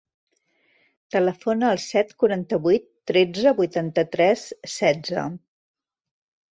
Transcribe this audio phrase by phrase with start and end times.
[1.15, 5.33] Telefona al set, quaranta-vuit, tretze, vuitanta-tres, setze.